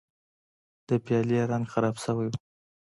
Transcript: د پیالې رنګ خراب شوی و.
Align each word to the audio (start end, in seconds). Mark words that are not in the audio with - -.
د 0.87 0.89
پیالې 1.05 1.39
رنګ 1.51 1.65
خراب 1.73 1.95
شوی 2.03 2.27
و. 2.29 2.33